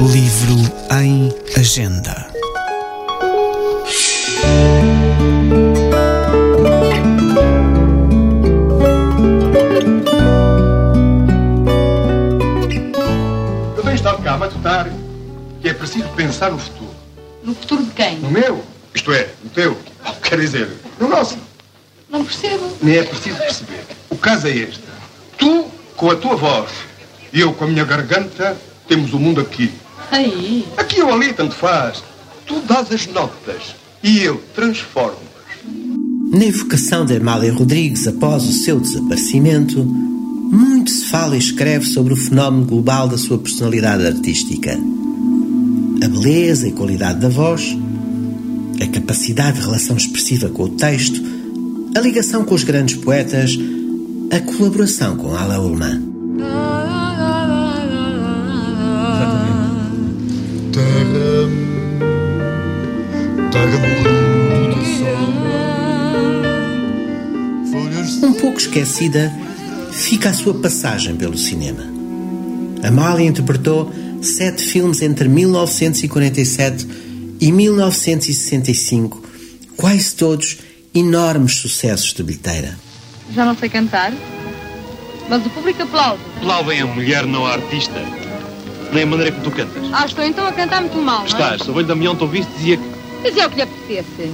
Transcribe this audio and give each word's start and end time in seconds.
Livro 0.00 0.56
em 0.92 1.34
Agenda. 1.58 2.30
Eu 13.76 13.82
tenho 13.82 13.94
estado 13.94 14.22
cá 14.22 14.34
a 14.34 14.36
matutar 14.36 14.90
que 15.62 15.68
é 15.70 15.72
preciso 15.72 16.08
pensar 16.10 16.50
no 16.50 16.58
futuro. 16.58 16.90
No 17.42 17.54
futuro 17.54 17.84
de 17.84 17.90
quem? 17.92 18.18
No 18.18 18.30
meu, 18.30 18.62
isto 18.94 19.12
é, 19.14 19.30
no 19.42 19.48
teu. 19.48 19.78
Quer 20.22 20.38
dizer, 20.38 20.70
no 21.00 21.08
nosso. 21.08 21.38
Não 22.10 22.22
percebo. 22.22 22.76
Nem 22.82 22.98
é 22.98 23.02
preciso 23.02 23.38
perceber. 23.38 23.84
O 24.10 24.18
caso 24.18 24.46
é 24.46 24.50
este. 24.50 24.84
Tu, 25.38 25.64
com 25.96 26.10
a 26.10 26.16
tua 26.16 26.36
voz, 26.36 26.70
e 27.32 27.40
eu 27.40 27.54
com 27.54 27.64
a 27.64 27.66
minha 27.66 27.84
garganta, 27.84 28.56
temos 28.86 29.14
o 29.14 29.18
mundo 29.18 29.40
aqui. 29.40 29.72
Aí. 30.10 30.66
Aqui 30.76 31.02
ou 31.02 31.12
ali, 31.12 31.32
tanto 31.32 31.54
faz. 31.54 32.02
Tu 32.46 32.60
dás 32.60 32.90
as 32.92 33.06
notas 33.08 33.74
e 34.02 34.22
eu 34.22 34.42
transformo. 34.54 35.18
Na 36.32 36.44
evocação 36.44 37.04
de 37.04 37.16
Amália 37.16 37.52
Rodrigues 37.52 38.06
após 38.06 38.44
o 38.44 38.52
seu 38.52 38.78
desaparecimento, 38.78 39.84
muito 39.84 40.90
se 40.90 41.06
fala 41.06 41.34
e 41.34 41.38
escreve 41.38 41.86
sobre 41.86 42.12
o 42.12 42.16
fenómeno 42.16 42.66
global 42.66 43.08
da 43.08 43.18
sua 43.18 43.38
personalidade 43.38 44.06
artística. 44.06 44.78
A 46.02 46.08
beleza 46.08 46.68
e 46.68 46.72
qualidade 46.72 47.20
da 47.20 47.28
voz, 47.28 47.76
a 48.80 48.86
capacidade 48.86 49.58
de 49.58 49.64
relação 49.64 49.96
expressiva 49.96 50.48
com 50.48 50.64
o 50.64 50.68
texto, 50.68 51.20
a 51.96 52.00
ligação 52.00 52.44
com 52.44 52.54
os 52.54 52.62
grandes 52.62 52.96
poetas, 52.96 53.58
a 54.30 54.40
colaboração 54.40 55.16
com 55.16 55.34
Alain 55.34 55.58
Ullmann. 55.58 56.05
Um 68.22 68.32
pouco 68.34 68.58
esquecida, 68.58 69.32
fica 69.92 70.30
a 70.30 70.34
sua 70.34 70.54
passagem 70.54 71.16
pelo 71.16 71.36
cinema. 71.36 71.82
Amália 72.82 73.26
interpretou 73.26 73.90
sete 74.22 74.64
filmes 74.64 75.02
entre 75.02 75.28
1947 75.28 76.86
e 77.40 77.52
1965, 77.52 79.22
quase 79.76 80.14
todos 80.14 80.58
enormes 80.94 81.56
sucessos 81.56 82.12
de 82.12 82.22
bilheteira. 82.22 82.78
Já 83.32 83.44
não 83.44 83.56
sei 83.56 83.68
cantar? 83.68 84.12
Mas 85.28 85.44
o 85.44 85.50
público 85.50 85.82
aplaude. 85.82 86.22
Aplaudem 86.36 86.80
a 86.80 86.86
mulher, 86.86 87.26
não 87.26 87.44
a 87.44 87.54
artista. 87.54 88.00
Nem 88.92 89.02
a 89.02 89.06
maneira 89.06 89.32
que 89.32 89.40
tu 89.40 89.50
cantas. 89.50 89.82
Ah, 89.92 90.06
estou 90.06 90.24
então 90.24 90.46
a 90.46 90.52
cantar 90.52 90.80
muito 90.80 90.96
mal, 90.98 91.18
não 91.18 91.24
é? 91.24 91.28
Estás, 91.28 91.68
o 91.68 91.72
velho 91.72 91.86
Damião 91.86 92.14
te 92.14 92.22
ouviste 92.22 92.50
dizia 92.56 92.76
que 92.76 92.95
Mas 93.26 93.36
é 93.36 93.44
o 93.44 93.50
que 93.50 93.56
lhe 93.56 93.62
apetecesse. 93.62 94.30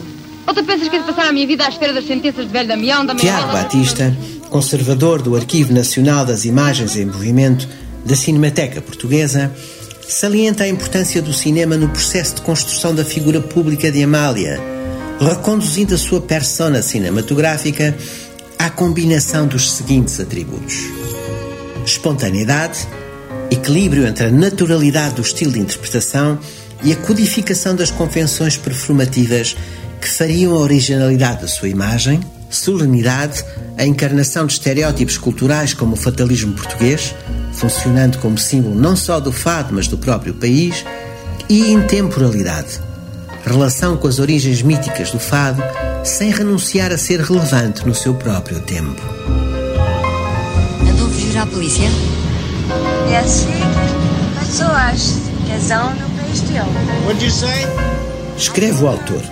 Ou 0.47 0.55
tu 0.55 0.63
pensas 0.65 0.87
que 0.87 0.97
é 0.97 0.99
de 0.99 1.07
passar 1.07 1.27
a 1.27 1.33
minha 1.33 1.47
vida 1.47 1.65
à 1.65 1.69
espera 1.71 1.95
das 1.95 2.07
sentenças 2.07 2.45
de 2.45 2.53
velho 2.53 2.69
Damião, 2.69 3.07
da 3.07 3.15
Tiago 3.15 3.51
Batista, 3.51 4.15
conservador 4.51 5.23
do 5.23 5.35
Arquivo 5.35 5.73
Nacional 5.73 6.27
das 6.27 6.45
Imagens 6.45 6.95
em 6.95 7.07
Movimento 7.07 7.67
da 8.05 8.15
Cinemateca 8.15 8.83
Portuguesa, 8.83 9.51
salienta 10.07 10.65
a 10.65 10.69
importância 10.69 11.23
do 11.23 11.33
cinema 11.33 11.79
no 11.79 11.89
processo 11.89 12.35
de 12.35 12.43
construção 12.43 12.95
da 12.95 13.03
figura 13.03 13.41
pública 13.41 13.91
de 13.91 14.03
Amália, 14.03 14.61
reconduzindo 15.19 15.95
a 15.95 15.99
sua 15.99 16.21
persona 16.21 16.83
cinematográfica 16.83 17.97
à 18.59 18.69
combinação 18.69 19.47
dos 19.47 19.71
seguintes 19.71 20.21
atributos: 20.21 20.75
espontaneidade, 21.87 22.87
equilíbrio 23.51 24.07
entre 24.07 24.27
a 24.27 24.31
naturalidade 24.31 25.15
do 25.15 25.23
estilo 25.23 25.53
de 25.53 25.61
interpretação 25.61 26.39
e 26.83 26.93
a 26.93 26.97
codificação 26.97 27.75
das 27.75 27.91
convenções 27.91 28.57
performativas 28.57 29.57
que 30.01 30.09
fariam 30.09 30.55
a 30.55 30.59
originalidade 30.59 31.43
da 31.43 31.49
sua 31.49 31.69
imagem, 31.69 32.21
solenidade, 32.51 33.45
a 33.79 33.85
encarnação 33.85 34.47
de 34.47 34.55
estereótipos 34.55 35.17
culturais 35.17 35.73
como 35.73 35.95
o 35.95 35.97
fatalismo 35.97 36.53
português, 36.53 37.15
funcionando 37.53 38.19
como 38.19 38.37
símbolo 38.37 38.75
não 38.75 38.97
só 38.97 39.21
do 39.21 39.33
fado, 39.33 39.73
mas 39.73 39.87
do 39.87 39.97
próprio 39.97 40.35
país, 40.35 40.85
e 41.49 41.71
intemporalidade, 41.71 42.81
relação 43.45 43.97
com 43.97 44.09
as 44.09 44.19
origens 44.19 44.63
míticas 44.63 45.11
do 45.11 45.19
fado, 45.19 45.63
sem 46.05 46.31
renunciar 46.31 46.93
a 46.93 46.99
ser 46.99 47.21
relevante 47.21 47.87
no 47.87 47.95
seu 47.95 48.15
próprio 48.15 48.61
tempo. 48.61 49.01
Andou 50.89 51.09
fugir 51.09 51.47
polícia? 51.47 51.89
É 53.11 53.19
assim 53.19 53.47
pessoas 54.41 55.23
dele. 55.47 56.12
Escreve 58.37 58.83
o 58.83 58.89
autor. 58.89 59.23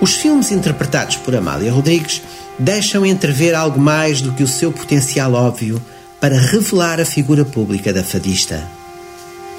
Os 0.00 0.14
filmes 0.16 0.50
interpretados 0.50 1.16
por 1.16 1.34
Amália 1.34 1.72
Rodrigues 1.72 2.22
deixam 2.58 3.06
entrever 3.06 3.54
algo 3.54 3.80
mais 3.80 4.20
do 4.20 4.32
que 4.32 4.42
o 4.42 4.48
seu 4.48 4.72
potencial 4.72 5.32
óbvio 5.32 5.80
para 6.20 6.38
revelar 6.38 7.00
a 7.00 7.04
figura 7.04 7.44
pública 7.44 7.92
da 7.92 8.02
fadista. 8.02 8.62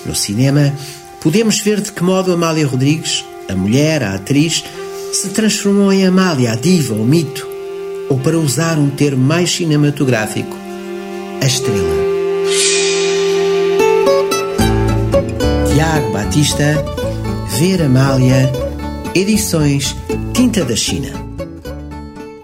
No 0.06 0.16
cinema, 0.16 0.74
podemos 1.22 1.60
ver 1.60 1.82
de 1.82 1.92
que 1.92 2.04
modo 2.04 2.34
Amália 2.34 2.68
Rodrigues, 2.68 3.24
a 3.50 3.56
mulher, 3.56 4.04
a 4.04 4.16
atriz, 4.16 4.64
se 5.14 5.30
transformou 5.30 5.92
em 5.94 6.06
Amália, 6.06 6.52
a 6.52 6.56
diva, 6.56 6.94
o 6.94 7.06
mito, 7.06 7.48
ou 8.10 8.20
para 8.20 8.38
usar 8.38 8.78
um 8.78 8.90
termo 8.90 9.24
mais 9.24 9.52
cinematográfico, 9.52 10.56
a 11.42 11.46
estrela. 11.46 12.07
Tiago 15.88 16.12
Batista, 16.12 16.86
Ver 17.58 17.82
Amália, 17.82 18.52
Edições 19.16 19.96
Tinta 20.34 20.66
da 20.66 20.76
China. 20.76 21.08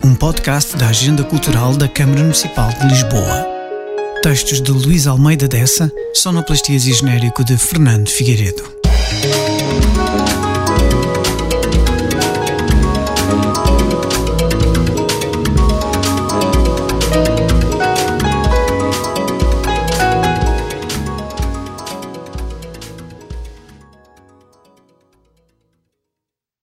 Um 0.01 0.15
podcast 0.15 0.77
da 0.77 0.87
Agenda 0.87 1.25
Cultural 1.25 1.75
da 1.75 1.89
Câmara 1.89 2.21
Municipal 2.21 2.69
de 2.69 2.87
Lisboa. 2.87 3.45
Textos 4.21 4.61
de 4.61 4.71
Luís 4.71 5.07
Almeida 5.07 5.45
Dessa, 5.45 5.91
sonoplastias 6.13 6.87
e 6.87 6.93
genérico 6.93 7.43
de 7.43 7.57
Fernando 7.57 8.07
Figueiredo. 8.07 8.63